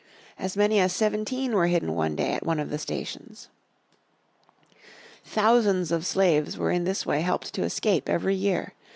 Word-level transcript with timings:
As 0.39 0.57
many 0.57 0.79
as 0.79 0.93
seventeen 0.93 1.53
were 1.53 1.67
hidden 1.67 1.93
one 1.93 2.15
day 2.15 2.33
at 2.33 2.43
one 2.43 2.59
of 2.59 2.71
the 2.71 2.79
stations. 2.79 3.49
Thousands 5.23 5.91
of 5.91 6.07
slaves 6.07 6.57
were 6.57 6.71
in 6.71 6.85
this 6.85 7.05
way 7.05 7.21
helped 7.21 7.53
to 7.53 7.61
escape 7.63 8.09
every 8.09 8.33
year. 8.33 8.73